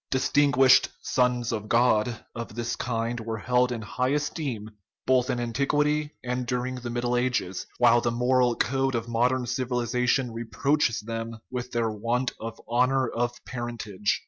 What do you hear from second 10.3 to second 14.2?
re proaches them with their want of honorable parentage.